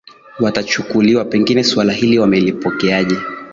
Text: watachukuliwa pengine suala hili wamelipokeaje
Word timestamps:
watachukuliwa 0.39 1.25
pengine 1.25 1.63
suala 1.63 1.93
hili 1.93 2.19
wamelipokeaje 2.19 3.15